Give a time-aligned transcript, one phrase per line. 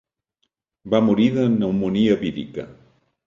[0.93, 2.67] Va morir de pneumònia vírica.